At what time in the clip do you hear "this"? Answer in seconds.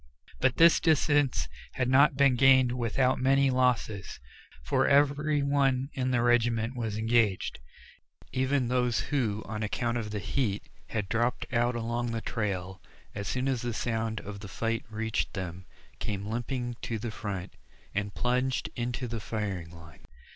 0.57-0.79